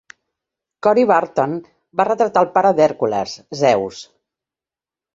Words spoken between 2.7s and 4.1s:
d'Hèrcules, Zeus.